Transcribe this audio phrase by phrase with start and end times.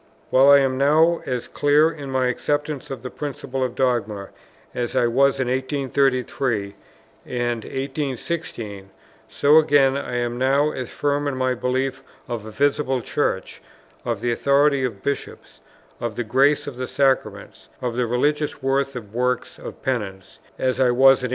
[0.31, 4.29] While I am now as clear in my acceptance of the principle of dogma,
[4.73, 6.73] as I was in 1833
[7.23, 8.89] and 1816,
[9.29, 13.61] so again I am now as firm in my belief of a visible Church,
[14.03, 15.59] of the authority of Bishops,
[15.99, 20.79] of the grace of the sacraments, of the religious worth of works of penance, as
[20.79, 21.29] I was in 1833.